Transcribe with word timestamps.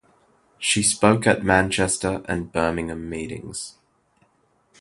She 0.57 0.81
spoke 0.81 1.27
at 1.27 1.43
Manchester 1.43 2.23
and 2.27 2.51
Birmingham 2.51 3.07
meetings. 3.07 3.75